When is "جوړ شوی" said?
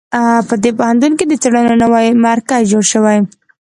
2.71-3.17